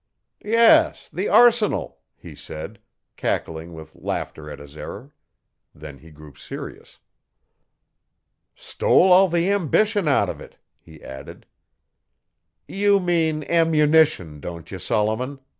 [0.43, 2.79] 'Yes, the arsenal,' he said,
[3.17, 5.13] cackling with laughter at his error.
[5.75, 6.97] Then he grew serious.
[8.55, 11.45] 'Stole all the ambition out of it,' he added.
[12.67, 15.39] 'You mean ammunition, don't you, Solomon?'